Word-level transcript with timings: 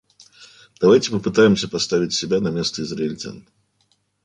Давайте 0.79 1.11
попытаемся 1.11 1.67
поставить 1.69 2.11
себя 2.11 2.39
на 2.39 2.47
место 2.47 2.81
израильтян. 2.81 3.45